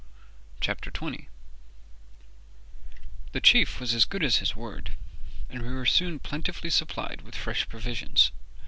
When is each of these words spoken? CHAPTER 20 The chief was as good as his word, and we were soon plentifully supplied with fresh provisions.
CHAPTER 0.61 0.89
20 0.89 1.29
The 3.33 3.39
chief 3.39 3.79
was 3.79 3.93
as 3.93 4.05
good 4.05 4.23
as 4.23 4.37
his 4.37 4.55
word, 4.55 4.93
and 5.47 5.61
we 5.61 5.75
were 5.75 5.85
soon 5.85 6.17
plentifully 6.17 6.71
supplied 6.71 7.21
with 7.21 7.35
fresh 7.35 7.69
provisions. 7.69 8.31